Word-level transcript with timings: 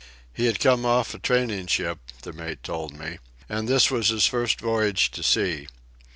He 0.33 0.47
had 0.47 0.59
come 0.59 0.83
off 0.83 1.13
a 1.13 1.19
training 1.19 1.67
ship, 1.67 1.99
the 2.23 2.33
mate 2.33 2.63
told 2.63 2.97
me, 2.97 3.19
and 3.47 3.67
this 3.67 3.91
was 3.91 4.07
his 4.07 4.25
first 4.25 4.59
voyage 4.59 5.11
to 5.11 5.21
sea. 5.21 5.67